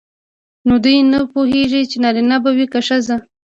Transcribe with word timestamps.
نو 0.67 0.73
دوی 0.83 0.95
نه 1.11 1.19
پوهیږي 1.33 1.81
چې 1.89 1.97
نارینه 2.03 2.37
به 2.43 2.51
وي 2.57 2.65
که 2.73 2.79
ښځه. 2.87 3.15